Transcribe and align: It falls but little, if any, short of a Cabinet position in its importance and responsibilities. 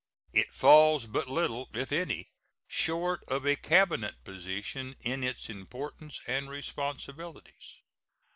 It 0.33 0.51
falls 0.51 1.05
but 1.05 1.27
little, 1.29 1.69
if 1.75 1.91
any, 1.91 2.31
short 2.67 3.23
of 3.27 3.45
a 3.45 3.55
Cabinet 3.55 4.23
position 4.23 4.95
in 5.01 5.23
its 5.23 5.47
importance 5.47 6.21
and 6.25 6.49
responsibilities. 6.49 7.77